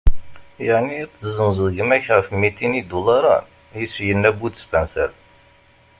[0.65, 3.45] Yeɛni ad tezzenzeḍ gma-k ɣef mitin idularen?
[3.83, 5.11] i s-yenna Bud Spencer.